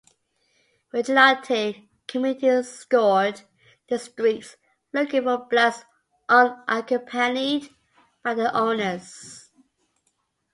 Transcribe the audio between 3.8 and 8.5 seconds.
the streets looking for blacks unaccompanied by